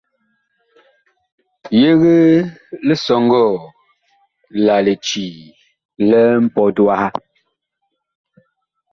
Yegee 1.81 2.31
lisɔŋgɔɔ 2.87 3.53
la 4.65 4.75
licii 4.85 5.35
li 6.09 6.19
mpɔt 6.45 6.75
waha. 6.85 7.07